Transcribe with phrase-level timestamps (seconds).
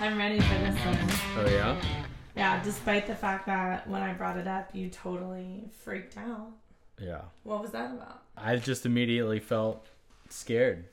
[0.00, 0.98] I'm ready for this one.
[1.36, 1.76] Oh yeah.
[2.34, 6.52] Yeah, despite the fact that when I brought it up, you totally freaked out.
[6.98, 7.20] Yeah.
[7.42, 8.22] What was that about?
[8.34, 9.86] I just immediately felt
[10.30, 10.86] scared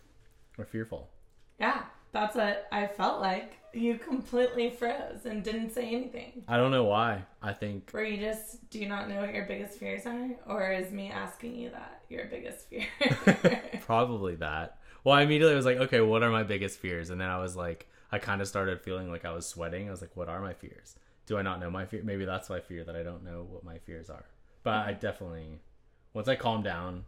[0.57, 1.09] or fearful.
[1.57, 3.53] Yeah, that's what I felt like.
[3.73, 6.43] You completely froze and didn't say anything.
[6.45, 7.23] I don't know why.
[7.41, 10.31] I think Were you just, do you not know what your biggest fears are?
[10.47, 12.87] Or is me asking you that your biggest fear?
[13.85, 14.79] probably that.
[15.05, 17.09] Well, I immediately was like, okay, what are my biggest fears?
[17.09, 19.87] And then I was like, I kind of started feeling like I was sweating.
[19.87, 20.95] I was like, what are my fears?
[21.25, 22.01] Do I not know my fear?
[22.03, 24.25] Maybe that's my fear that I don't know what my fears are.
[24.63, 25.59] But I definitely,
[26.13, 27.05] once I calmed down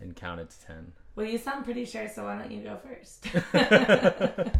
[0.00, 3.26] and counted to 10, well, you sound pretty sure, so why don't you go first?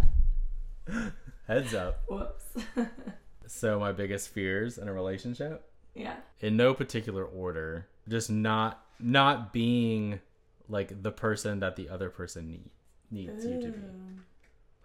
[1.47, 2.03] heads up.
[2.09, 2.45] Whoops.
[3.45, 5.69] So, my biggest fears in a relationship?
[5.95, 6.15] yeah.
[6.41, 10.21] in no particular order just not not being
[10.69, 12.63] like the person that the other person need,
[13.11, 14.21] needs you to be Ooh.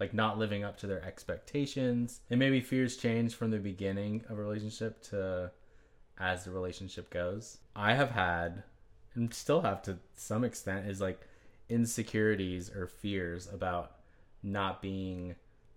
[0.00, 4.38] Like not living up to their expectations and maybe fears change from the beginning of
[4.38, 5.50] a relationship to
[6.18, 8.62] as the relationship goes i have had
[9.14, 11.20] and still have to some extent is like
[11.68, 13.92] insecurities or fears about
[14.42, 15.34] not being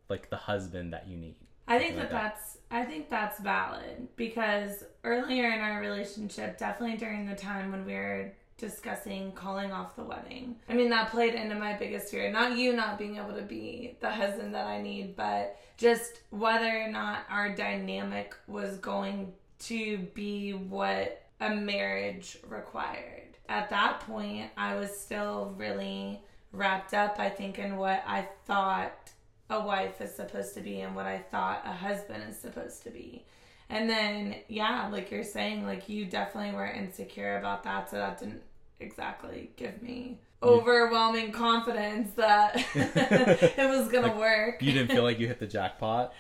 [0.10, 1.36] like the husband that you need
[1.68, 2.36] I think that like that.
[2.36, 7.86] that's I think that's valid because earlier in our relationship, definitely during the time when
[7.86, 10.56] we were discussing calling off the wedding.
[10.70, 12.32] I mean, that played into my biggest fear.
[12.32, 16.84] Not you not being able to be the husband that I need, but just whether
[16.84, 23.38] or not our dynamic was going to be what a marriage required.
[23.50, 26.22] At that point, I was still really
[26.54, 29.12] wrapped up, I think, in what I thought
[29.50, 32.90] a wife is supposed to be and what I thought a husband is supposed to
[32.90, 33.26] be.
[33.70, 38.20] And then, yeah, like you're saying, like you definitely were insecure about that, so that
[38.20, 38.44] didn't
[38.82, 44.62] exactly give me overwhelming confidence that it was gonna Like, work.
[44.62, 46.14] you didn't feel like you hit the jackpot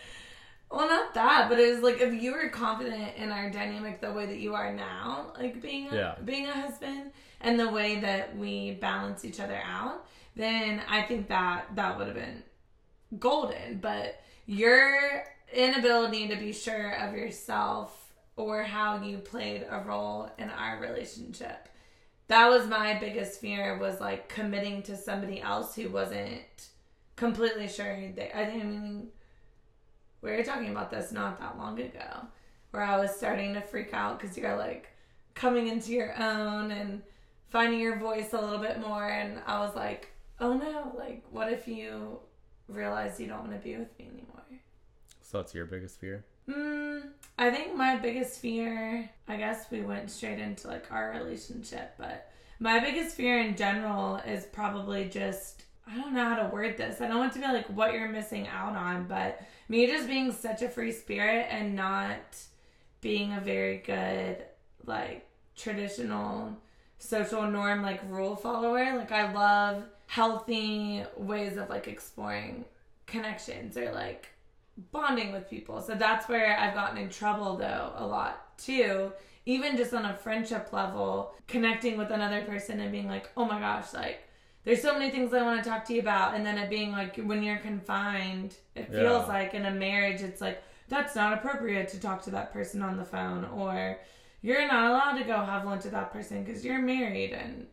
[0.70, 4.14] Well, not that, but it was like if you were confident in our dynamic the
[4.14, 6.16] way that you are now, like being a, Yeah.
[6.24, 7.12] being a husband,
[7.42, 10.06] and the way that we balance each other out,
[10.36, 12.44] then I think that that would have been
[13.20, 13.80] golden.
[13.82, 20.50] But your inability to be sure of yourself or how you played a role in
[20.50, 21.68] our relationship.
[22.32, 26.70] That was my biggest fear was like committing to somebody else who wasn't
[27.18, 29.10] completely sure they I mean
[30.22, 32.28] we were talking about this not that long ago
[32.72, 34.88] where I was starting to freak out because you're like
[35.34, 37.02] coming into your own and
[37.50, 41.52] finding your voice a little bit more and I was like, oh no, like what
[41.52, 42.18] if you
[42.70, 44.28] realize you don't want to be with me anymore?
[45.22, 47.04] so that's your biggest fear Mm,
[47.38, 52.32] I think my biggest fear, I guess we went straight into like our relationship, but
[52.60, 57.02] my biggest fear in general is probably just, I don't know how to word this.
[57.02, 60.32] I don't want to be like what you're missing out on, but me just being
[60.32, 62.38] such a free spirit and not
[63.02, 64.38] being a very good,
[64.86, 66.56] like, traditional
[67.00, 68.96] social norm, like, rule follower.
[68.96, 72.66] Like, I love healthy ways of like exploring
[73.06, 74.28] connections or like
[74.92, 75.82] bonding with people.
[75.82, 79.12] So that's where I've gotten in trouble though a lot too.
[79.46, 83.60] Even just on a friendship level, connecting with another person and being like, oh my
[83.60, 84.20] gosh, like
[84.64, 86.36] there's so many things I want to talk to you about.
[86.36, 89.00] And then it being like, when you're confined, it Yeah.
[89.00, 92.84] feels like in a marriage, it's like, that's not appropriate to talk to that person
[92.84, 93.46] on the phone.
[93.46, 93.98] Or
[94.42, 97.32] you're not allowed to go have lunch with that person because you're married.
[97.32, 97.66] And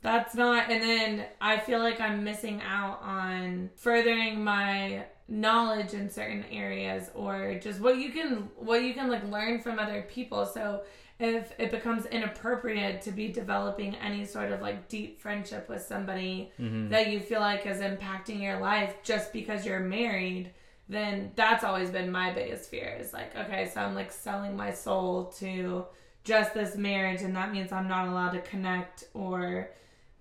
[0.00, 6.10] that's not, and then I feel like I'm missing out on furthering my knowledge in
[6.10, 10.44] certain areas or just what you can what you can like learn from other people.
[10.46, 10.82] So
[11.22, 16.50] if it becomes inappropriate to be developing any sort of like deep friendship with somebody
[16.58, 16.88] mm-hmm.
[16.88, 20.50] that you feel like is impacting your life just because you're married
[20.88, 24.72] then that's always been my biggest fear is like okay so i'm like selling my
[24.72, 25.84] soul to
[26.24, 29.70] just this marriage and that means i'm not allowed to connect or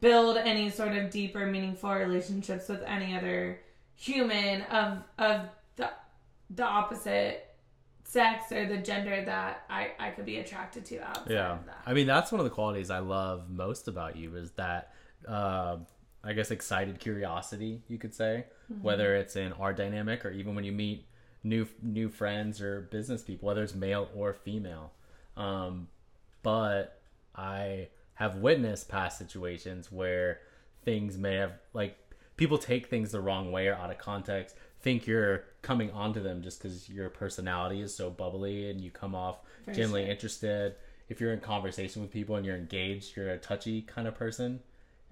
[0.02, 3.60] build any sort of deeper meaningful relationships with any other
[4.02, 5.42] human of of
[5.76, 5.90] the
[6.50, 7.48] the opposite
[8.04, 11.84] sex or the gender that I, I could be attracted to outside Yeah, of that.
[11.86, 14.92] I mean that's one of the qualities I love most about you is that
[15.28, 15.78] uh,
[16.24, 18.46] I guess excited curiosity, you could say,
[18.82, 21.06] whether it's in our dynamic or even when you meet
[21.44, 24.94] new new friends or business people, whether it's male or female.
[25.38, 25.88] Um,
[26.42, 27.02] but
[27.36, 30.40] I have witnessed past situations where
[30.86, 31.98] things may have like
[32.42, 36.42] people take things the wrong way or out of context think you're coming onto them
[36.42, 40.12] just because your personality is so bubbly and you come off For genuinely sure.
[40.12, 40.76] interested
[41.08, 44.60] if you're in conversation with people and you're engaged you're a touchy kind of person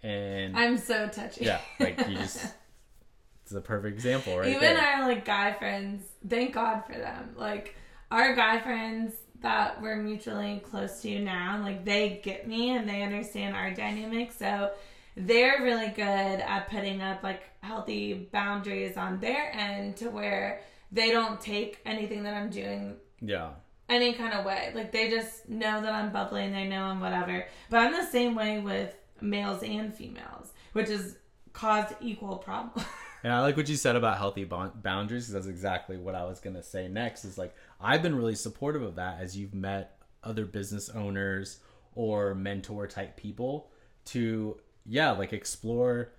[0.02, 1.46] and I'm so touchy.
[1.46, 2.54] yeah like you just
[3.44, 4.48] it's a perfect example, right?
[4.48, 4.78] Even there.
[4.80, 7.32] our like guy friends, thank God for them.
[7.36, 7.76] Like
[8.12, 13.02] our guy friends that we're mutually close to now, like they get me and they
[13.02, 14.32] understand our dynamic.
[14.32, 14.72] So
[15.20, 20.62] they're really good at putting up like healthy boundaries on their end to where
[20.94, 23.50] they don't take anything that I'm doing yeah.
[23.90, 24.72] any kind of way.
[24.74, 27.46] Like they just know that I'm bubbly and they know I'm whatever.
[27.70, 31.18] But I'm the same way with males and females, which has
[31.52, 32.88] caused equal problems.
[33.22, 36.24] And I like what you said about healthy bon- boundaries because that's exactly what I
[36.24, 37.26] was going to say next.
[37.26, 41.60] Is like, I've been really supportive of that as you've met other business owners
[41.96, 43.72] or mentor type people
[44.06, 44.58] to,
[44.90, 46.12] yeah, like explore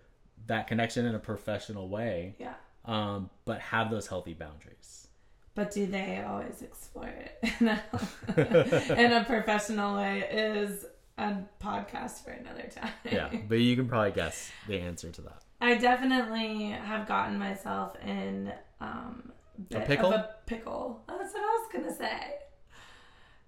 [0.47, 2.55] that connection in a professional way, yeah.
[2.85, 5.09] um, but have those healthy boundaries.
[5.55, 10.21] But do they always explore it in a, in a professional way?
[10.31, 10.87] Is
[11.19, 12.93] a podcast for another time.
[13.05, 15.43] Yeah, but you can probably guess the answer to that.
[15.61, 19.33] I definitely have gotten myself in um,
[19.69, 20.13] bit pickle?
[20.13, 21.03] A pickle.
[21.09, 22.35] That's what I was gonna say.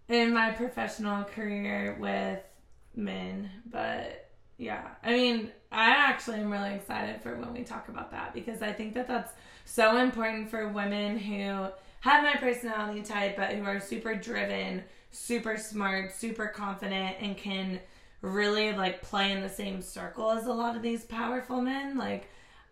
[0.09, 2.41] In my professional career with
[2.95, 4.32] men, but
[4.63, 8.63] yeah, I mean, I actually am really excited for when we talk about that because
[8.63, 9.33] I think that that's
[9.65, 11.67] so important for women who
[12.01, 17.81] have my personality type, but who are super driven, super smart, super confident, and can
[18.21, 21.99] really like play in the same circle as a lot of these powerful men.
[21.99, 22.29] Like,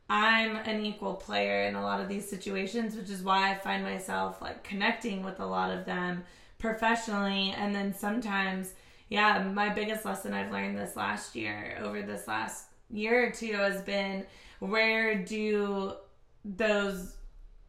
[0.09, 3.83] I'm an equal player in a lot of these situations, which is why I find
[3.83, 6.23] myself like connecting with a lot of them
[6.59, 7.53] professionally.
[7.57, 8.75] And then sometimes,
[9.11, 13.55] yeah, my biggest lesson I've learned this last year, over this last year or two,
[13.55, 14.25] has been
[14.61, 15.95] where do
[16.45, 17.17] those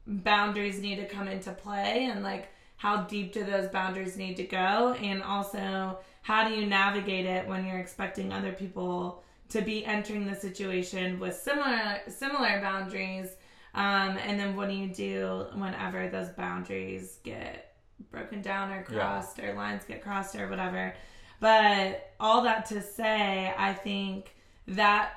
[0.05, 4.43] boundaries need to come into play and like how deep do those boundaries need to
[4.43, 4.95] go?
[5.01, 10.27] And also how do you navigate it when you're expecting other people to be entering
[10.27, 13.29] the situation with similar similar boundaries?
[13.73, 17.73] Um, and then what do you do whenever those boundaries get
[18.11, 20.93] broken down or crossed or lines get crossed or whatever
[21.41, 24.35] but all that to say i think
[24.67, 25.15] that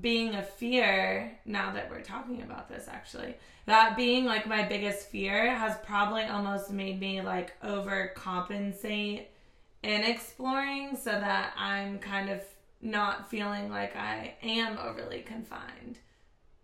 [0.00, 3.36] being a fear now that we're talking about this actually
[3.66, 9.26] that being like my biggest fear has probably almost made me like overcompensate
[9.84, 12.40] in exploring so that i'm kind of
[12.82, 15.98] not feeling like i am overly confined.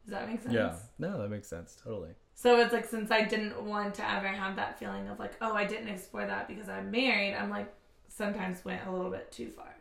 [0.04, 0.52] Does that make sense?
[0.52, 1.76] Yeah, no, that makes sense.
[1.82, 2.10] Totally.
[2.34, 5.54] so it's like since i didn't want to ever have that feeling of like oh
[5.54, 7.72] i didn't explore that because i'm married i'm like
[8.16, 9.74] sometimes went a little bit too far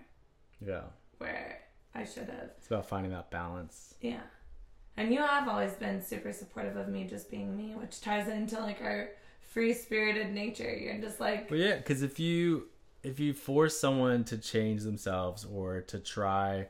[0.66, 0.82] Yeah,
[1.18, 1.60] where
[1.94, 3.96] i should have it's about finding that balance.
[4.02, 4.22] Yeah.
[4.98, 8.60] And you have always been super supportive of me just being me, which ties into
[8.60, 9.10] like our
[9.52, 10.74] free spirited nature.
[10.78, 12.68] You're just like, Well, yeah, because if you
[13.04, 16.68] if you force someone to change themselves or to try,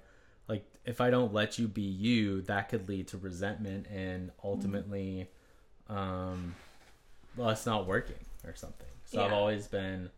[0.48, 5.30] like if I don't let you be you, that could lead to resentment and ultimately,
[5.90, 6.56] um,
[7.36, 8.88] well, it's not working or something.
[9.06, 10.10] So I've always been,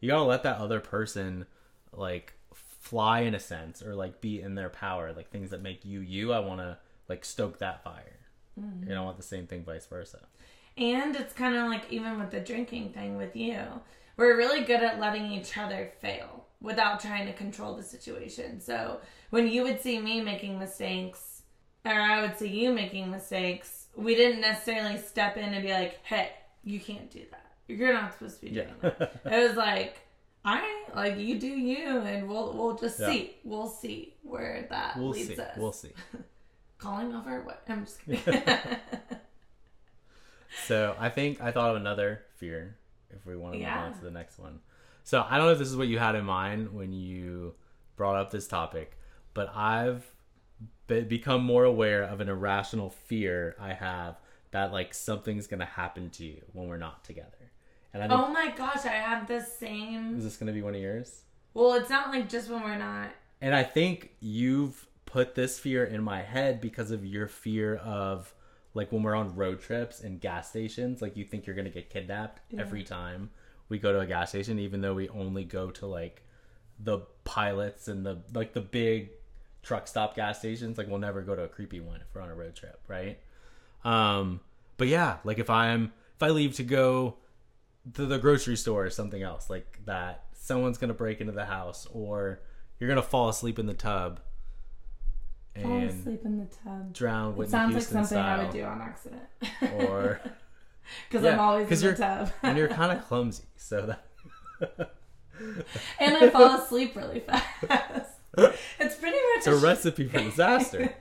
[0.00, 1.46] you gotta let that other person
[1.92, 5.84] like fly in a sense or like be in their power, like things that make
[5.84, 6.32] you you.
[6.32, 6.78] I want to
[7.08, 8.18] like stoke that fire.
[8.58, 8.88] Mm-hmm.
[8.88, 10.20] You know, I want the same thing, vice versa.
[10.76, 13.62] and it's kind of like even with the drinking thing with you,
[14.16, 18.60] we're really good at letting each other fail without trying to control the situation.
[18.60, 19.00] So
[19.30, 21.42] when you would see me making mistakes,
[21.84, 26.04] or I would see you making mistakes, we didn't necessarily step in and be like,
[26.04, 26.30] hey,
[26.64, 27.47] you can't do that.
[27.68, 28.90] You're not supposed to be doing Yeah.
[28.98, 29.20] that.
[29.32, 29.98] it was like,
[30.44, 33.10] all right, like you do you, and we'll we'll just Yeah.
[33.10, 33.36] see.
[33.44, 35.40] We'll see where that we'll leads see.
[35.40, 35.56] us.
[35.56, 35.90] We'll see.
[36.78, 37.62] Calling over what?
[37.68, 38.32] I'm just kidding.
[40.66, 42.76] So I think I thought of another fear
[43.10, 43.74] if we want to Yeah.
[43.76, 44.60] move on to the next one.
[45.04, 47.54] So I don't know if this is what you had in mind when you
[47.96, 48.98] brought up this topic,
[49.34, 50.10] but I've
[50.86, 54.16] be- become more aware of an irrational fear I have
[54.50, 57.37] that like something's gonna happen to you when we're not together.
[57.94, 60.18] And I think oh my gosh, I have the same.
[60.18, 61.22] is this gonna be one of yours?
[61.54, 63.10] Well, it's not like just when we're not.
[63.40, 68.34] And I think you've put this fear in my head because of your fear of
[68.74, 71.90] like when we're on road trips and gas stations, like you think you're gonna get
[71.90, 73.30] kidnapped every time
[73.68, 76.22] we go to a gas station, even though we only go to like
[76.78, 79.10] the pilots and the like the big
[79.62, 80.78] truck stop gas stations.
[80.78, 83.18] Like we'll never go to a creepy one if we're on a road trip, right?
[83.84, 84.40] Um,
[84.76, 87.16] but yeah, like if I'm if I leave to go
[87.94, 91.86] to the grocery store or something else like that, someone's gonna break into the house
[91.92, 92.40] or
[92.78, 94.20] you're gonna fall asleep in the tub
[95.60, 96.92] Fall and asleep in the tub.
[96.92, 98.40] drown It sounds Houston like something style.
[98.40, 99.22] I would do on accident.
[99.72, 100.20] Or
[101.08, 104.04] because Yeah, I'm always in the tub, and you're kind of clumsy, so that
[106.00, 108.10] and I fall asleep really fast.
[108.36, 110.94] It's pretty much it's a recipe for disaster.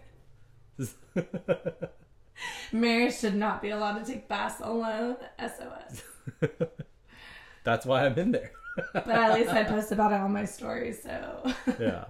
[2.72, 5.18] Mary should not be allowed to take baths alone.
[5.40, 6.04] SOS.
[7.64, 8.52] That's why I'm in there.
[8.94, 12.06] But at least I post about it on my story, so yeah.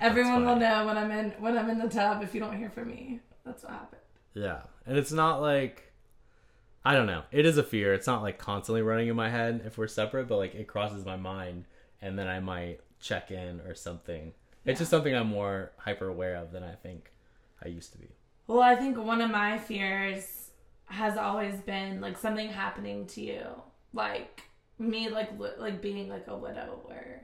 [0.00, 2.22] everyone will know when I'm in when I'm in the tub.
[2.22, 4.00] If you don't hear from me, that's what happened.
[4.32, 4.60] Yeah.
[4.86, 5.92] And it's not like
[6.82, 7.24] I don't know.
[7.30, 7.92] It is a fear.
[7.92, 11.04] It's not like constantly running in my head if we're separate, but like it crosses
[11.04, 11.66] my mind
[12.00, 14.32] and then I might check in or something.
[14.64, 17.12] It's just something I'm more hyper aware of than I think
[17.62, 18.08] I used to be.
[18.46, 20.37] Well, I think one of my fears
[20.88, 23.42] has always been like something happening to you,
[23.92, 24.42] like
[24.78, 27.22] me, like li- like being like a widower.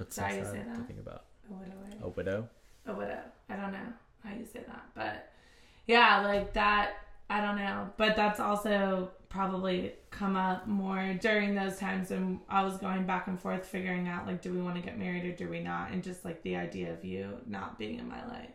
[0.00, 0.86] It's Did I so say sad to that?
[0.86, 1.24] think about.
[1.50, 1.88] A widower.
[2.02, 2.48] A widow?
[2.86, 3.20] a widow.
[3.48, 3.92] I don't know
[4.24, 5.30] how you say that, but
[5.86, 6.92] yeah, like that.
[7.30, 12.62] I don't know, but that's also probably come up more during those times when I
[12.62, 15.32] was going back and forth figuring out like, do we want to get married or
[15.34, 18.50] do we not, and just like the idea of you not being in my life.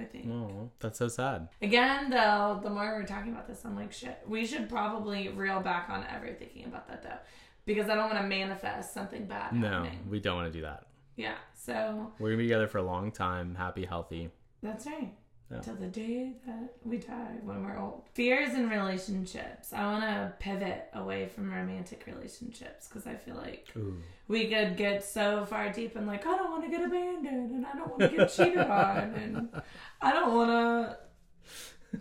[0.00, 0.30] I think.
[0.30, 1.48] Oh, that's so sad.
[1.62, 4.18] Again, though, the more we're talking about this, I'm like, shit.
[4.26, 7.18] We should probably reel back on ever thinking about that though,
[7.66, 10.06] because I don't want to manifest something bad No, happening.
[10.08, 10.84] we don't want to do that.
[11.16, 11.34] Yeah.
[11.54, 14.30] So We're gonna be together for a long time, happy, healthy.
[14.62, 15.12] That's right.
[15.50, 15.60] Yeah.
[15.60, 18.02] Till the day that we die when we're old.
[18.12, 19.72] Fears in relationships.
[19.72, 23.96] I want to pivot away from romantic relationships because I feel like Ooh.
[24.28, 27.66] we could get so far deep and like, I don't want to get abandoned and
[27.66, 29.62] I don't want to get cheated on and
[30.02, 30.96] I don't want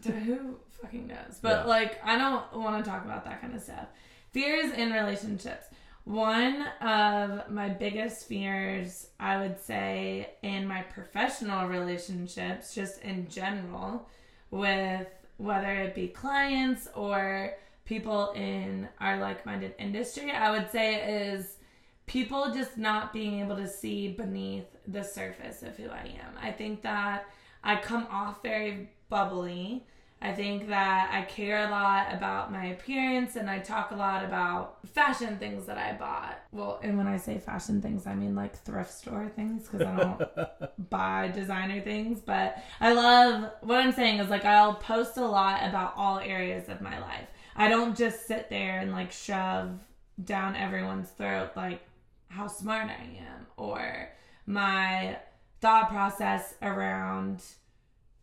[0.02, 0.12] to.
[0.12, 1.40] Who fucking knows?
[1.42, 1.64] But Yeah.
[1.66, 3.88] like, I don't want to talk about that kind of stuff.
[4.32, 5.68] Fears in relationships.
[6.08, 14.08] One of my biggest fears, I would say, in my professional relationships, just in general,
[14.50, 21.28] with whether it be clients or people in our like minded industry, I would say
[21.28, 21.58] is
[22.06, 26.38] people just not being able to see beneath the surface of who I am.
[26.42, 27.26] I think that
[27.66, 29.86] I come off very bubbly.
[30.20, 34.26] I think that I care a lot about my appearance and I talk a lot
[34.26, 36.40] about fashion things that I bought.
[36.52, 39.96] Well, and when I say fashion things, I mean like thrift store things because I
[39.96, 40.60] don't
[40.90, 42.20] buy designer things.
[42.20, 46.68] But I love what I'm saying is like I'll post a lot about all areas
[46.68, 47.28] of my life.
[47.56, 49.80] I don't just sit there and like shove
[50.24, 51.82] down everyone's throat like
[52.30, 54.10] how smart I am or
[54.48, 55.18] my
[55.62, 57.44] thought process around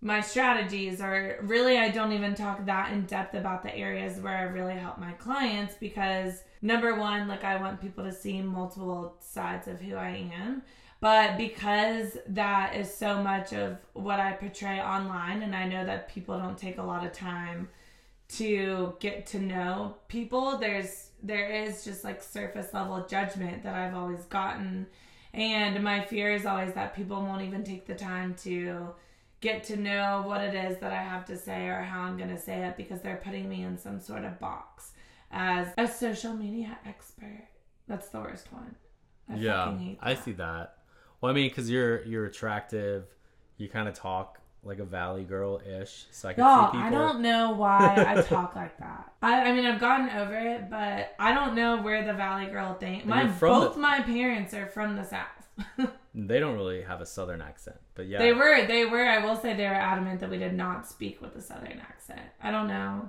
[0.05, 4.37] my strategies or really I don't even talk that in depth about the areas where
[4.37, 9.17] I really help my clients because number one like I want people to see multiple
[9.21, 10.63] sides of who I am.
[11.01, 16.11] But because that is so much of what I portray online and I know that
[16.11, 17.71] people don't take a lot of time
[18.27, 23.95] to get to know people there's there is just like surface level judgment that I've
[23.95, 24.87] always gotten.
[25.33, 28.91] And my fear is always that people won't even take the time to
[29.45, 32.31] get to know what it is that I have to say or how I'm going
[32.31, 34.93] to say it because they're putting me in some sort of box
[35.31, 37.47] as a social media expert.
[37.87, 38.75] That's the worst one.
[39.31, 40.79] I yeah, I see that.
[41.21, 43.05] Well, I mean, because you're you're attractive,
[43.59, 46.87] you kind of talk like a valley girl ish, so I can Y'all, see people.
[46.87, 49.13] I don't know why I talk like that.
[49.23, 52.75] I, I mean, I've gotten over it, but I don't know where the Valley Girl
[52.75, 53.03] thing.
[53.05, 55.27] My both the- my parents are from the South.
[56.17, 59.05] They don't really have a southern accent, but yeah, They were, they were.
[59.05, 62.21] I will say they were adamant that we did not speak with a Southern accent.
[62.41, 63.09] I don't know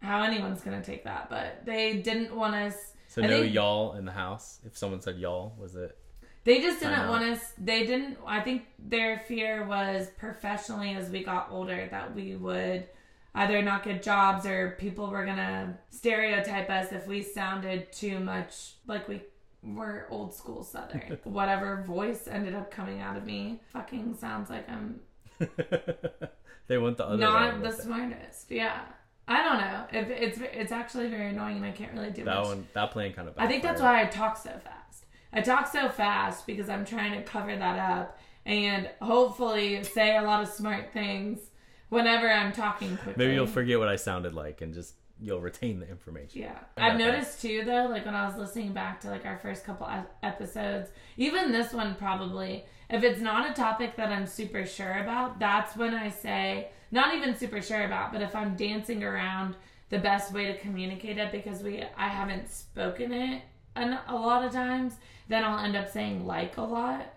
[0.00, 2.92] how anyone's gonna take that, but they didn't want us.
[3.08, 4.60] So I no think- y'all in the house.
[4.64, 5.98] If someone said y'all, was it?
[6.44, 7.54] They just didn't want us.
[7.58, 8.18] They didn't.
[8.24, 12.86] I think their fear was professionally as we got older that we would
[13.34, 18.74] either not get jobs or people were gonna stereotype us if we sounded too much
[18.86, 19.22] like we
[19.74, 21.18] were old school Southern.
[21.24, 25.00] Whatever voice ended up coming out of me fucking sounds like I'm
[26.68, 27.74] they went the other not the it.
[27.80, 28.50] smartest.
[28.50, 28.80] Yeah.
[29.28, 29.84] I don't know.
[30.00, 32.46] If it's it's actually very annoying and I can't really do That much.
[32.46, 33.34] one, that plane kind of.
[33.36, 35.04] I think that's why I talk so fast.
[35.32, 40.22] I talk so fast because I'm trying to cover that up and hopefully say a
[40.22, 41.40] lot of smart things
[41.88, 43.14] whenever I'm talking quickly.
[43.16, 46.42] Maybe you'll forget what I sounded like and just you'll retain the information.
[46.42, 46.58] Yeah.
[46.76, 47.12] I've got that.
[47.12, 49.88] noticed too though, like when I was listening back to like our first couple
[50.22, 55.38] episodes, even this one probably, if it's not a topic that I'm super sure about,
[55.38, 59.56] that's when I say, not even super sure about, but if I'm dancing around
[59.88, 63.42] the best way to communicate it because we I haven't spoken it
[63.74, 64.96] an, a lot of times,
[65.28, 67.12] then I'll end up saying like a lot.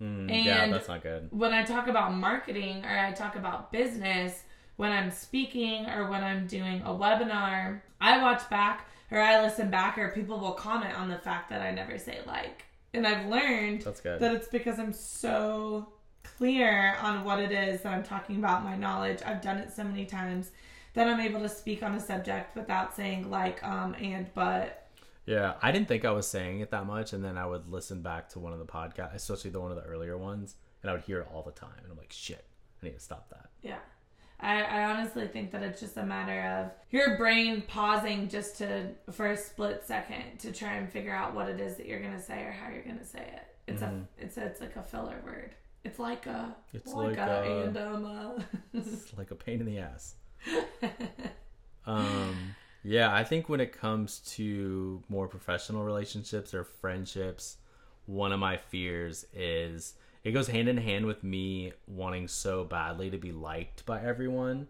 [0.00, 1.28] Mm, yeah, that's not good.
[1.30, 4.42] when I talk about marketing or I talk about business,
[4.76, 9.70] when I'm speaking or when I'm doing a webinar, I watch back or I listen
[9.70, 12.64] back or people will comment on the fact that I never say like.
[12.94, 18.02] And I've learned that it's because I'm so clear on what it is that I'm
[18.02, 19.20] talking about, my knowledge.
[19.24, 20.50] I've done it so many times
[20.94, 24.88] that I'm able to speak on a subject without saying like, um, and, but.
[25.24, 28.02] Yeah, I didn't think I was saying it that much, and then I would listen
[28.02, 30.94] back to one of the podcasts, especially the one of the earlier ones, and I
[30.94, 32.44] would hear it all the time, and I'm like, shit,
[32.82, 33.50] I need to stop that.
[33.62, 33.78] Yeah.
[34.42, 38.88] I, I honestly think that it's just a matter of your brain pausing just to
[39.12, 42.20] for a split second to try and figure out what it is that you're gonna
[42.20, 43.42] say or how you're gonna say it.
[43.68, 45.54] It's a it's a, it's like a filler word.
[45.84, 48.44] It's like a It's like, like a, a- and um
[48.74, 50.14] It's like a pain in the ass.
[51.86, 57.56] um, yeah, I think when it comes to more professional relationships or friendships,
[58.06, 63.10] one of my fears is it goes hand in hand with me wanting so badly
[63.10, 64.68] to be liked by everyone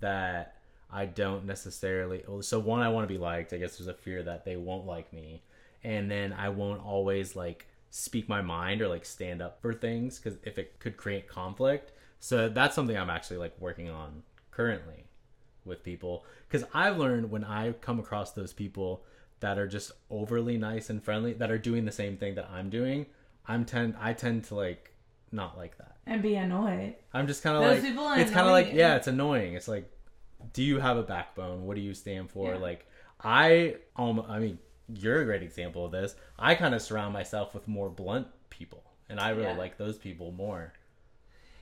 [0.00, 0.56] that
[0.90, 2.24] I don't necessarily.
[2.40, 3.52] So one, I want to be liked.
[3.52, 5.42] I guess there's a fear that they won't like me,
[5.84, 10.18] and then I won't always like speak my mind or like stand up for things
[10.18, 11.92] because if it could create conflict.
[12.20, 15.04] So that's something I'm actually like working on currently
[15.64, 19.04] with people because I've learned when I come across those people
[19.40, 22.70] that are just overly nice and friendly that are doing the same thing that I'm
[22.70, 23.06] doing,
[23.48, 24.92] I'm tend I tend to like
[25.32, 25.96] not like that.
[26.06, 26.94] and be annoyed.
[27.12, 29.54] I'm just kind of Those like people it's kind of like yeah, it's annoying.
[29.54, 29.90] It's like
[30.52, 31.64] do you have a backbone?
[31.66, 32.52] What do you stand for?
[32.52, 32.58] Yeah.
[32.58, 32.86] Like
[33.22, 34.58] I um I mean,
[34.94, 36.14] you're a great example of this.
[36.38, 39.56] I kind of surround myself with more blunt people and I really Yeah.
[39.56, 40.72] like those people more.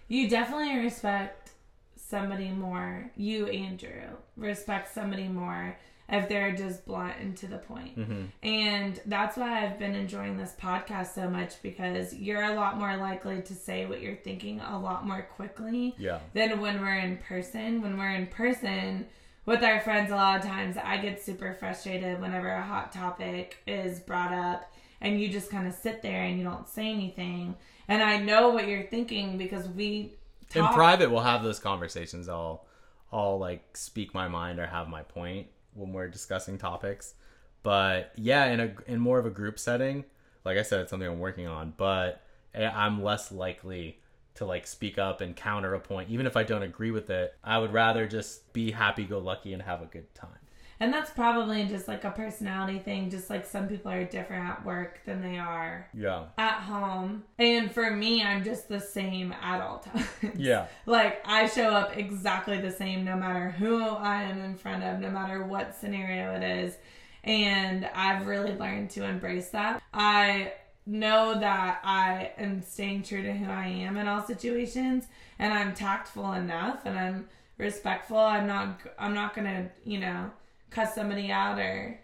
[0.08, 1.50] You definitely respect
[1.96, 3.10] somebody more.
[3.16, 4.02] You, Andrew,
[4.36, 5.76] respect somebody more
[6.08, 7.98] if they're just blunt and to the point.
[7.98, 8.24] Mm-hmm.
[8.42, 12.96] And that's why I've been enjoying this podcast so much because you're a lot more
[12.96, 16.20] likely to say what you're thinking a lot more quickly Yeah.
[16.32, 17.82] than when we're in person.
[17.82, 19.06] When we're in person
[19.46, 23.56] with our friends, a lot of times I get super frustrated whenever a hot topic
[23.66, 27.56] is brought up and you just kind of sit there and you don't say anything.
[27.88, 30.12] And I know what you're thinking because we
[30.54, 32.64] in private we'll have those conversations i'll
[33.12, 37.14] i'll like speak my mind or have my point when we're discussing topics.
[37.62, 40.04] But yeah in a in more of a group setting
[40.44, 42.22] like i said it's something i'm working on but
[42.54, 43.98] i'm less likely
[44.36, 46.08] to like speak up and counter a point.
[46.10, 49.52] Even if i don't agree with it i would rather just be happy go lucky
[49.52, 50.30] and have a good time
[50.78, 54.64] And that's probably just like a personality thing, just like some people are different at
[54.64, 57.24] work than they are yeah at home.
[57.38, 59.78] And for me, I'm just the same at all
[60.22, 60.36] times.
[60.36, 64.82] yeah Like I show up exactly the same no matter who I am in front
[64.84, 66.76] of, no matter what scenario it is.
[67.24, 69.82] And I've really learned to embrace that.
[69.92, 70.52] I
[70.86, 75.06] know that I am staying true to who I am in all situations
[75.38, 78.18] and I'm tactful enough and I'm respectful.
[78.18, 80.30] I'm not I'm not going to, you know,
[80.70, 81.98] cuss somebody out or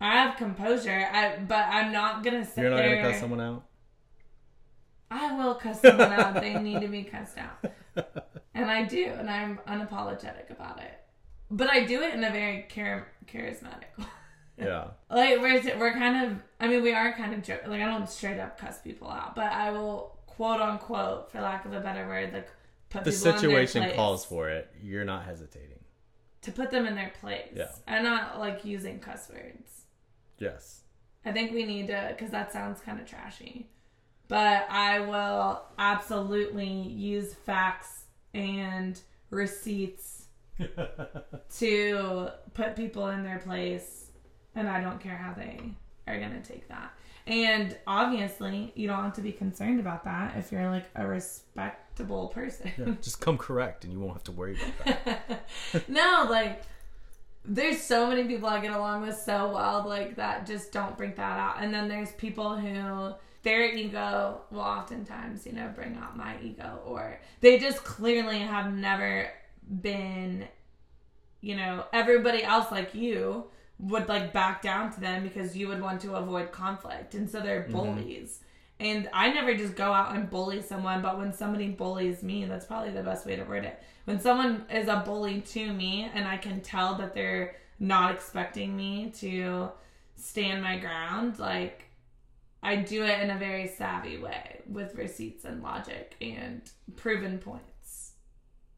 [0.00, 1.08] I have composure.
[1.12, 3.64] I but I'm not going to sit you're not there gonna cut someone out
[5.10, 6.34] I will cuss someone out.
[6.40, 7.64] They need to be cussed out.
[8.54, 10.98] And I do, and I'm unapologetic about it.
[11.48, 14.04] But I do it in a very char- charismatic way.
[14.58, 17.84] yeah Like, we're, we're kind of, I mean, we are kind of, jo- like, I
[17.86, 21.78] don't straight up cuss people out, but I will, quote unquote, for lack of a
[21.78, 22.48] better word, like,
[22.90, 25.77] put the people in their situation calls for it you're not hesitating
[26.42, 27.52] To put them in their place.
[27.54, 27.70] Yeah.
[27.86, 29.84] I'm not, like, using cuss words.
[30.38, 30.82] yes
[31.24, 33.68] I think we need to, because that sounds kind of trashy.
[34.28, 40.26] But I will absolutely use facts and receipts
[41.58, 44.10] to put people in their place.
[44.54, 45.60] And I don't care how they
[46.06, 46.92] are going to take that.
[47.28, 52.28] And obviously, you don't have to be concerned about that if you're like a respectable
[52.28, 52.72] person.
[52.78, 55.48] yeah just come correct and you won't have to worry about that
[55.88, 56.62] no, like
[57.44, 61.14] there's so many people I get along with so well, like that just don't bring
[61.14, 61.62] that out.
[61.62, 66.80] And then there's people who their ego will oftentimes, you know, bring out my ego,
[66.84, 69.30] or they just clearly have never
[69.80, 70.46] been,
[71.40, 73.44] you know, everybody else like you
[73.80, 77.14] would like back down to them because you would want to avoid conflict.
[77.14, 77.72] And so they're mm-hmm.
[77.72, 78.40] bullies.
[78.80, 82.66] And I never just go out and bully someone, but when somebody bullies me, that's
[82.66, 83.82] probably the best way to word it.
[84.04, 88.76] When someone is a bully to me and I can tell that they're not expecting
[88.76, 89.70] me to
[90.16, 91.84] stand my ground, like
[92.62, 96.62] I do it in a very savvy way with receipts and logic and
[96.96, 98.12] proven points.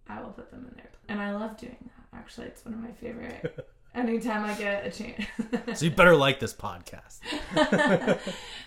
[0.08, 0.90] I will put them in there.
[1.08, 2.18] And I love doing that.
[2.18, 5.78] Actually, it's one of my favorite anytime I get a chance.
[5.78, 7.18] so you better like this podcast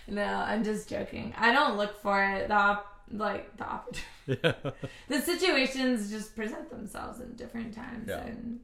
[0.08, 1.34] no, I'm just joking.
[1.36, 2.48] I don't look for it.
[2.48, 4.40] The op- like the opportunity.
[4.42, 4.70] yeah
[5.08, 8.08] The situations just present themselves in different times.
[8.08, 8.20] Yeah.
[8.24, 8.60] And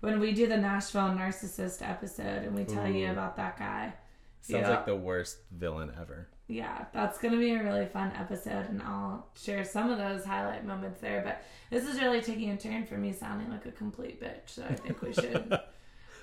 [0.00, 3.92] when we do the Nashville narcissist episode and we tell you about that guy,
[4.40, 6.28] Sounds like the worst villain ever.
[6.46, 10.64] yeah, that's gonna be a really fun episode, and I'll share some of those highlight
[10.64, 11.20] moments there.
[11.24, 14.62] But this is really taking a turn for me sounding like a complete bitch, so
[14.62, 15.58] I think we should.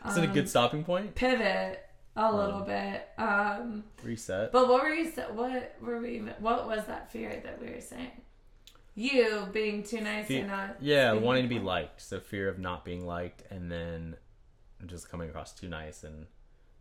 [0.08, 1.16] Is it a good stopping point?
[1.16, 1.80] pivot
[2.16, 3.08] a little bit.
[3.18, 4.52] Um, Reset.
[4.52, 5.12] but what were you?
[5.34, 6.20] What were we?
[6.40, 8.12] What was that fear that we were saying?
[8.96, 10.78] You being too nice Fe- and not.
[10.80, 12.02] yeah, wanting to be liked.
[12.02, 14.16] So fear of not being liked, and then
[14.86, 16.28] just coming across too nice and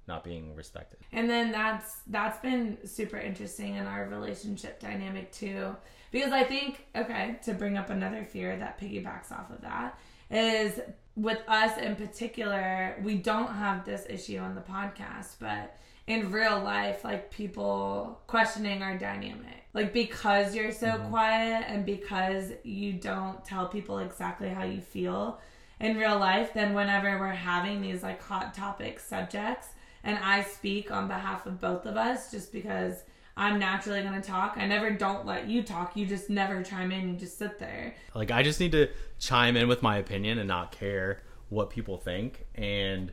[0.06, 0.98] not being respected.
[1.12, 5.74] And then that's that's been super interesting in our relationship dynamic too.
[6.10, 9.98] Because I think, okay, to bring up another fear that piggybacks off of that
[10.30, 10.78] is
[11.16, 16.62] with us in particular, we don't have this issue on the podcast, but in real
[16.62, 19.64] life, like people questioning our dynamic.
[19.74, 21.10] Like because you're so mm-hmm.
[21.10, 25.40] quiet and because you don't tell people exactly how you feel
[25.80, 29.68] in real life, then whenever we're having these like hot topic subjects,
[30.04, 33.04] and I speak on behalf of both of us just because
[33.36, 34.54] I'm naturally going to talk.
[34.56, 35.96] I never don't let you talk.
[35.96, 37.08] You just never chime in.
[37.08, 37.94] You just sit there.
[38.14, 41.98] Like I just need to chime in with my opinion and not care what people
[41.98, 43.12] think, and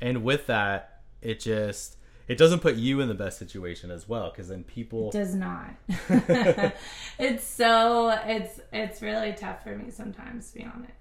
[0.00, 1.96] and with that, it just
[2.28, 5.74] it doesn't put you in the best situation as well because then people Does not.
[7.18, 10.92] it's so it's it's really tough for me sometimes to be honest.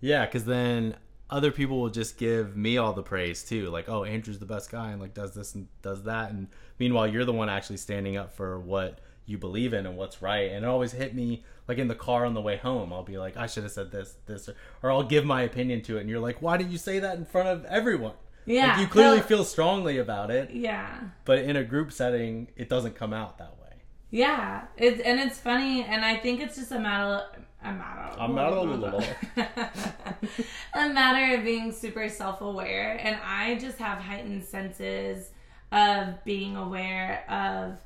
[0.00, 0.96] Yeah, because then
[1.32, 3.68] other people will just give me all the praise too.
[3.70, 6.30] Like, oh, Andrew's the best guy and like does this and does that.
[6.30, 10.20] And meanwhile, you're the one actually standing up for what you believe in and what's
[10.20, 10.50] right.
[10.50, 12.92] And it always hit me like in the car on the way home.
[12.92, 14.48] I'll be like, I should have said this, this,
[14.82, 16.00] or I'll give my opinion to it.
[16.02, 18.14] And you're like, why did you say that in front of everyone?
[18.44, 18.72] Yeah.
[18.72, 20.98] Like, you clearly feel strongly about it, Yeah.
[21.24, 23.76] but in a group setting, it doesn't come out that way.
[24.10, 24.64] Yeah.
[24.76, 27.24] It's and it's funny and I think it's just a matter
[27.64, 29.16] a matter A matter-
[30.74, 35.30] a matter of being super self-aware and I just have heightened senses
[35.70, 37.78] of being aware of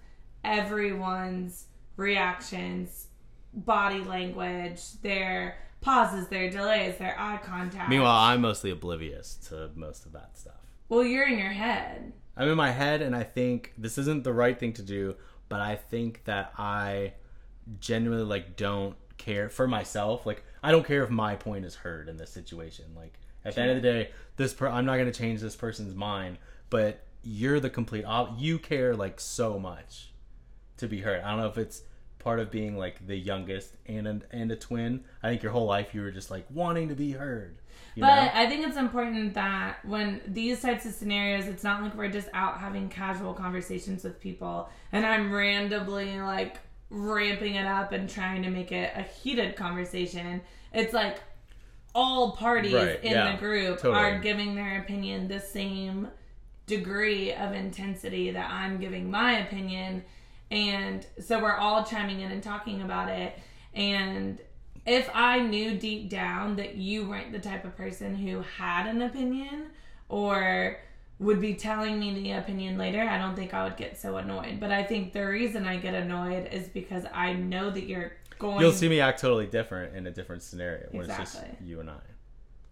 [0.44, 3.06] everyone's reactions,
[3.52, 7.88] body language, their pauses, their delays, their eye contact.
[7.88, 10.54] Meanwhile, I'm mostly oblivious to most of that stuff.
[10.88, 12.12] well, you're in your head.
[12.36, 15.14] I'm in my head and I think this isn't the right thing to do,
[15.48, 17.14] but I think that I
[17.80, 20.26] genuinely like don't care for myself.
[20.26, 22.86] Like I don't care if my point is heard in this situation.
[22.96, 25.56] Like at the end of the day, this per- I'm not going to change this
[25.56, 26.38] person's mind,
[26.70, 30.10] but you're the complete op- you care like so much
[30.78, 31.22] to be heard.
[31.22, 31.82] I don't know if it's
[32.18, 35.04] part of being like the youngest and a, and a twin.
[35.22, 37.58] I think your whole life you were just like wanting to be heard.
[37.96, 38.30] But know?
[38.34, 42.28] I think it's important that when these types of scenarios, it's not like we're just
[42.34, 46.58] out having casual conversations with people and I'm randomly like
[46.90, 50.40] ramping it up and trying to make it a heated conversation.
[50.72, 51.18] It's like
[51.94, 53.94] all parties Right, in yeah, the group totally.
[53.94, 56.08] are giving their opinion the same
[56.66, 60.04] degree of intensity that I'm giving my opinion.
[60.50, 63.38] And so we're all chiming in and talking about it.
[63.74, 64.40] And
[64.84, 69.02] if I knew deep down that you weren't the type of person who had an
[69.02, 69.70] opinion
[70.08, 70.78] or
[71.18, 74.60] would be telling me the opinion later, I don't think I would get so annoyed.
[74.60, 78.60] But I think the reason I get annoyed is because I know that you're going
[78.60, 81.50] You'll see me act totally different in a different scenario when it's Exactly.
[81.52, 81.94] just you and I.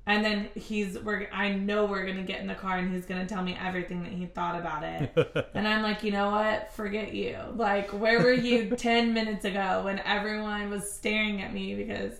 [0.06, 3.24] and then he's we're I know we're gonna get in the car and he's gonna
[3.26, 5.46] tell me everything that he thought about it.
[5.54, 6.70] And I'm like, you know what?
[6.74, 7.38] Forget you.
[7.54, 12.12] Like, where were you 10 minutes ago when everyone was staring at me because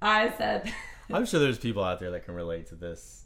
[0.00, 0.72] I said,
[1.12, 3.24] I'm sure there's people out there that can relate to this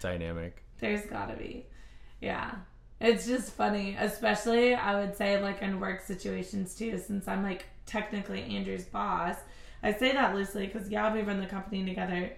[0.00, 0.62] dynamic.
[0.78, 1.66] there's gotta be.
[2.20, 2.54] Yeah.
[3.00, 7.66] It's just funny, especially I would say, like, in work situations too, since I'm like
[7.86, 9.36] technically Andrew's boss.
[9.82, 12.32] I say that loosely because, yeah, we run the company together,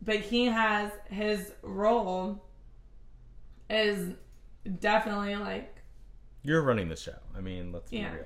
[0.00, 2.44] but he has his role
[3.68, 4.14] is
[4.80, 5.82] definitely like
[6.42, 7.18] You're running the show.
[7.36, 8.24] I mean, let's be real.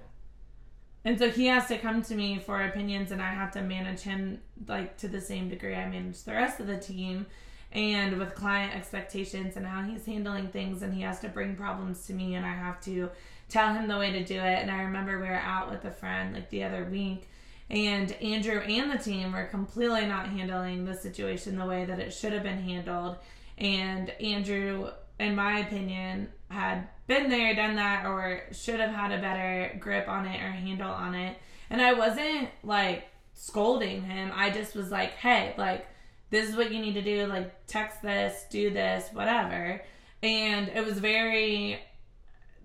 [1.05, 4.01] And so he has to come to me for opinions, and I have to manage
[4.01, 7.27] him like to the same degree I manage the rest of the team,
[7.73, 12.07] and with client expectations and how he's handling things, and he has to bring problems
[12.07, 13.11] to me, and I have to
[13.49, 14.59] tell him the way to do it.
[14.61, 17.29] And I remember we were out with a friend like the other week,
[17.71, 22.13] and Andrew and the team were completely not handling the situation the way that it
[22.13, 23.17] should have been handled.
[23.57, 29.21] And Andrew, in my opinion, had been there, done that, or should have had a
[29.21, 31.39] better grip on it or handle on it.
[31.71, 34.31] And I wasn't like scolding him.
[34.35, 35.87] I just was like, hey, like,
[36.33, 37.27] this is what you need to do.
[37.27, 39.81] Like, text this, do this, whatever.
[40.25, 41.79] And it was very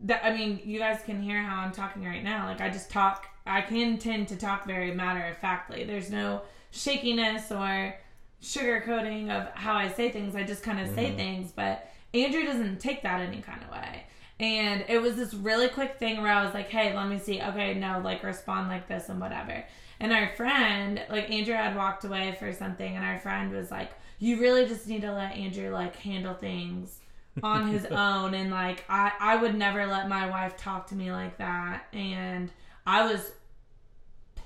[0.04, 2.46] that I mean, you guys can hear how I'm talking right now.
[2.46, 5.84] Like I just talk I can tend to talk very matter of factly.
[5.84, 7.96] There's no shakiness or
[8.42, 10.36] sugarcoating of how I say things.
[10.36, 11.18] I just kind of say mm-hmm.
[11.18, 14.04] things, but Andrew doesn't take that any kind of way.
[14.40, 17.42] And it was this really quick thing where I was like, hey, let me see.
[17.42, 19.66] Okay, no, like respond like this and whatever.
[20.00, 23.92] And our friend, like Andrew had walked away for something, and our friend was like,
[24.20, 27.00] you really just need to let Andrew like handle things
[27.44, 28.34] on his own.
[28.34, 31.88] And like, I, I would never let my wife talk to me like that.
[31.94, 32.52] And
[32.86, 33.32] I was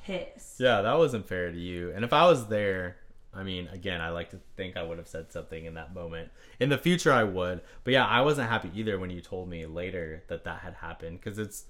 [0.03, 0.59] pissed.
[0.59, 1.91] Yeah, that wasn't fair to you.
[1.91, 2.97] And if I was there,
[3.33, 6.31] I mean, again, I like to think I would have said something in that moment.
[6.59, 7.61] In the future, I would.
[7.83, 11.19] But yeah, I wasn't happy either when you told me later that that had happened
[11.21, 11.65] because it's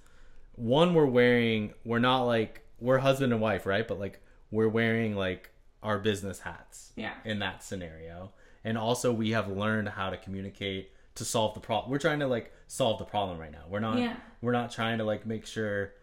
[0.54, 1.74] one we're wearing.
[1.86, 3.88] We're not like we're husband and wife, right?
[3.88, 5.50] But like we're wearing like
[5.82, 6.92] our business hats.
[6.96, 7.14] Yeah.
[7.24, 11.92] In that scenario, and also we have learned how to communicate to solve the problem.
[11.92, 13.64] We're trying to like solve the problem right now.
[13.70, 13.98] We're not.
[14.00, 14.16] Yeah.
[14.42, 15.94] We're not trying to like make sure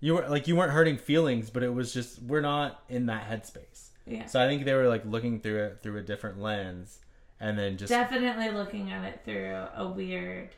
[0.00, 3.28] you were like you weren't hurting feelings, but it was just we're not in that
[3.28, 3.88] headspace.
[4.06, 4.26] Yeah.
[4.26, 7.00] So I think they were like looking through it through a different lens,
[7.40, 10.50] and then just Definitely looking at it through a weird.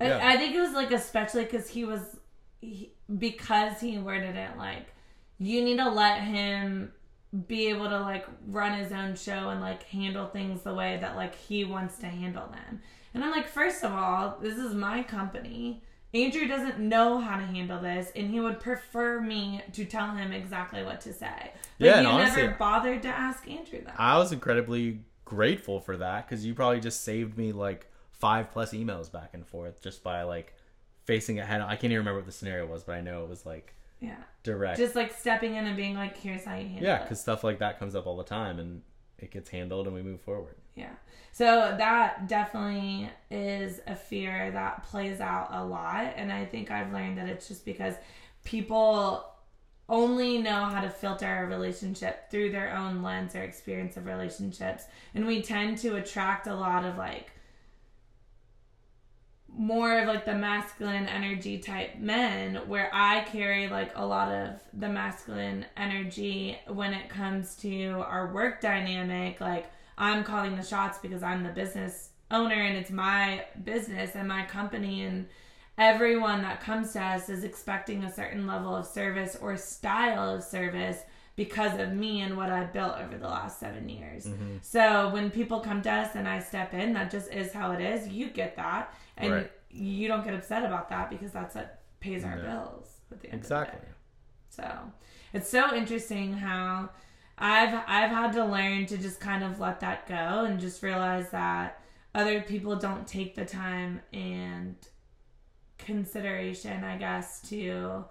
[0.00, 0.28] I- Yeah.
[0.28, 2.00] I, think it was like especially because he was,
[2.62, 4.86] he, because he worded it like,
[5.38, 6.92] you need to let him
[7.46, 11.16] be able to like run his own show and like handle things the way that
[11.16, 12.80] like he wants to handle them.
[13.14, 15.82] And I'm like, first of all, this is my company.
[16.12, 20.32] Andrew doesn't know how to handle this, and he would prefer me to tell him
[20.32, 21.52] exactly what to say.
[21.78, 23.94] But Yeah, you honestly- never bothered to ask Andrew that.
[23.96, 28.72] I was incredibly grateful for that because you probably just saved me like five plus
[28.72, 30.52] emails back and forth just by like
[31.04, 31.68] facing it head on.
[31.68, 34.16] I can't even remember what the scenario was, but I know it was like yeah.
[34.42, 34.78] direct.
[34.78, 37.58] just like stepping in and being like, "Here's how you handle yeah, because stuff like
[37.58, 38.82] that comes up all the time, and
[39.18, 40.56] it gets handled, and we move forward.
[40.74, 40.92] Yeah.
[41.32, 46.92] So that definitely is a fear that plays out a lot, and I think I've
[46.92, 47.94] learned that it's just because
[48.44, 49.26] people
[49.88, 54.84] only know how to filter a relationship through their own lens or experience of relationships,
[55.14, 57.32] and we tend to attract a lot of like
[59.56, 64.60] more of like the masculine energy type men where I carry like a lot of
[64.72, 70.98] the masculine energy when it comes to our work dynamic like I'm calling the shots
[70.98, 75.26] because I'm the business owner and it's my business and my company and
[75.76, 80.42] everyone that comes to us is expecting a certain level of service or style of
[80.44, 80.98] service
[81.36, 84.26] because of me and what I've built over the last seven years.
[84.26, 84.56] Mm-hmm.
[84.60, 87.80] So when people come to us and I step in, that just is how it
[87.80, 88.08] is.
[88.08, 88.92] You get that.
[89.20, 89.52] And Right.
[89.70, 92.42] you don't get upset about that because that's what pays our No.
[92.42, 93.74] bills at the end Exactly.
[93.76, 93.92] of the day.
[94.48, 94.92] So
[95.32, 96.90] it's so interesting how
[97.38, 101.30] I've I've had to learn to just kind of let that go and just realize
[101.30, 101.80] that
[102.14, 104.76] other people don't take the time and
[105.78, 108.04] consideration, I guess, to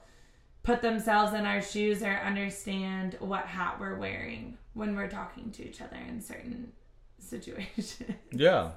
[0.64, 5.68] put themselves in our shoes or understand what hat we're wearing when we're talking to
[5.68, 6.72] each other in certain
[7.20, 8.02] situations.
[8.32, 8.72] Yeah.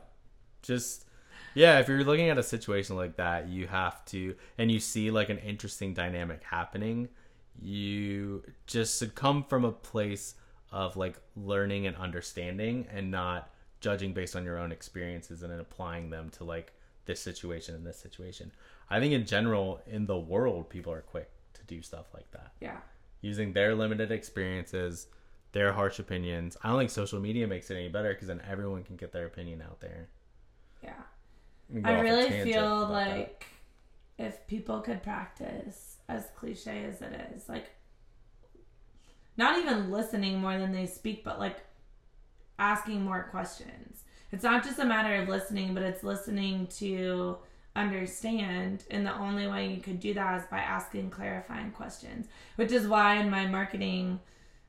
[0.63, 1.07] Just
[1.55, 5.11] yeah, if you're looking at a situation like that, you have to and you see
[5.11, 7.09] like an interesting dynamic happening,
[7.61, 10.35] you just should come from a place
[10.71, 15.61] of like learning and understanding and not judging based on your own experiences and then
[15.61, 16.73] applying them to like
[17.05, 18.51] this situation and this situation.
[18.89, 22.53] I think in general in the world people are quick to do stuff like that
[22.61, 22.79] yeah.
[23.21, 25.09] using their limited experiences,
[25.53, 26.57] their harsh opinions.
[26.63, 29.27] I don't think social media makes it any better because then everyone can get their
[29.27, 30.09] opinion out there.
[30.83, 31.03] Yeah.
[31.73, 33.19] We can go I really feel about that.
[33.19, 33.47] like
[34.19, 37.71] if people could practice, as cliche as it is, like
[39.37, 41.59] not even listening more than they speak, but like
[42.59, 44.05] asking more questions.
[44.31, 47.39] It's not just a matter of listening, but it's listening to
[47.75, 48.85] understand.
[48.91, 52.87] And the only way you could do that is by asking clarifying questions, which is
[52.87, 54.21] why in my marketing,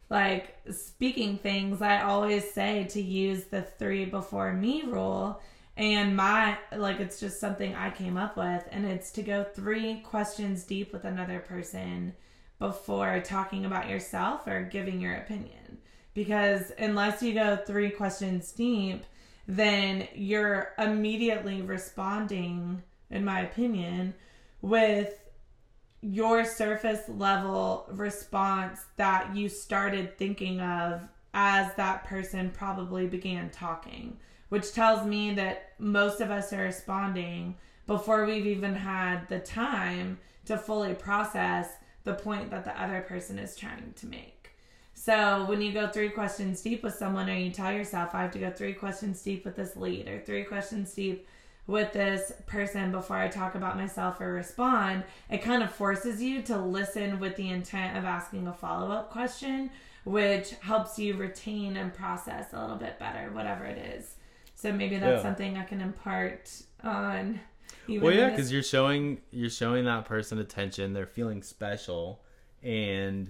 [0.09, 5.41] like speaking things, I always say to use the three before me rule.
[5.75, 8.63] And my, like, it's just something I came up with.
[8.71, 12.13] And it's to go three questions deep with another person
[12.59, 15.79] before talking about yourself or giving your opinion.
[16.13, 19.03] Because unless you go three questions deep,
[19.47, 24.13] then you're immediately responding, in my opinion,
[24.61, 25.19] with
[26.01, 31.01] your surface level response that you started thinking of
[31.33, 34.17] as that person probably began talking,
[34.53, 37.55] which tells me that most of us are responding
[37.87, 41.69] before we've even had the time to fully process
[42.03, 44.51] the point that the other person is trying to make.
[44.93, 48.31] So when you go three questions deep with someone, or you tell yourself, I have
[48.33, 51.25] to go three questions deep with this lead, or three questions deep
[51.65, 56.43] with this person before I talk about myself or respond, it kind of forces you
[56.43, 59.71] to listen with the intent of asking a follow up question,
[60.03, 64.13] which helps you retain and process a little bit better, whatever it is.
[64.63, 65.21] So maybe that's Yeah.
[65.21, 66.49] something I can impart
[66.81, 67.41] on
[67.85, 70.93] Even Well, yeah, because you're showing you're showing that person attention.
[70.93, 72.23] They're feeling special,
[72.61, 73.29] and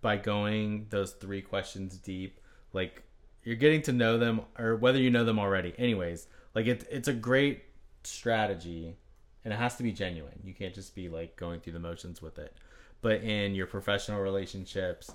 [0.00, 2.40] by going those three questions deep,
[2.72, 3.04] like
[3.44, 5.74] you're getting to know them, or whether you know them already.
[5.78, 7.62] Anyways, like it, it's a great
[8.02, 8.96] strategy,
[9.44, 10.40] and it has to be genuine.
[10.42, 12.52] You can't just be like going through the motions with it.
[13.00, 15.14] But in your professional relationships,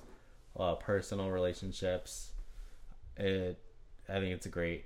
[0.58, 2.32] uh, personal relationships,
[3.18, 3.60] it,
[4.08, 4.86] I think it's a great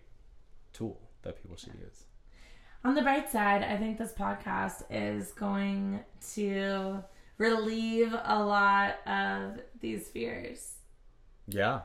[0.74, 2.04] tool that people should use.
[2.84, 6.02] On the bright side, I think this podcast is going
[6.34, 7.04] to
[7.38, 10.74] relieve a lot of these fears.
[11.48, 11.82] Yeah.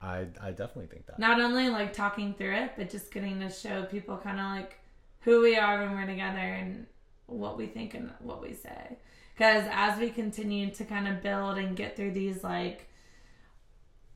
[0.00, 1.18] I I definitely think that.
[1.18, 4.78] Not only like talking through it, but just getting to show people kind of like
[5.20, 6.86] who we are when we're together and
[7.26, 8.98] what we think and what we say.
[9.34, 12.88] Because as we continue to kind of build and get through these like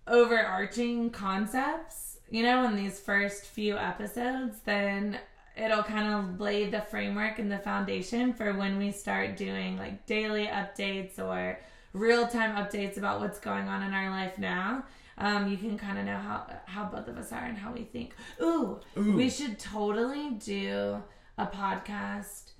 [0.07, 5.19] overarching concepts, you know, in these first few episodes, then
[5.55, 10.07] it'll kind of lay the framework and the foundation for when we start doing like
[10.07, 11.61] daily updates or
[11.93, 14.83] real time updates about what's going on in our life now.
[15.19, 17.85] Um, you can kind of know how how both of us are and how we
[17.85, 18.15] think.
[18.41, 19.15] Ooh, Ooh.
[19.15, 21.03] we should totally do
[21.37, 22.53] a podcast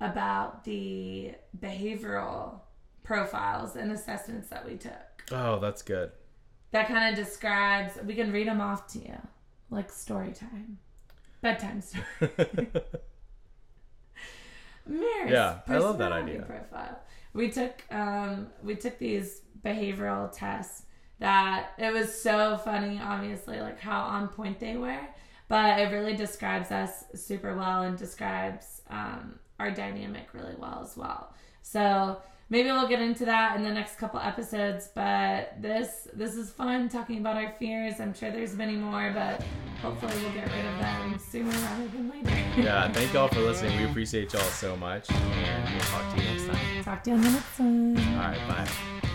[0.00, 2.62] about the behavioral
[3.04, 5.22] profiles and assessments that we took.
[5.30, 6.10] Oh, that's good.
[6.72, 7.98] That kind of describes.
[8.04, 9.18] We can read them off to you,
[9.70, 10.78] like story time,
[11.40, 12.68] bedtime story.
[14.88, 16.42] Yeah, I love that idea.
[16.42, 16.98] Profile.
[17.32, 20.82] We took um we took these behavioral tests
[21.20, 25.06] that it was so funny, obviously, like how on point they were,
[25.48, 30.96] but it really describes us super well and describes um, our dynamic really well as
[30.96, 31.34] well.
[31.60, 34.90] So maybe we'll get into that in the next couple episodes.
[34.94, 38.00] But this this is fun talking about our fears.
[38.00, 39.42] I'm sure there's many more, but
[39.80, 42.30] hopefully we'll get rid of them sooner rather than later.
[42.60, 43.78] yeah, thank y'all for listening.
[43.78, 46.84] We appreciate y'all so much, and we'll talk to you next time.
[46.84, 47.98] Talk to you on the next one.
[47.98, 49.09] All right, bye.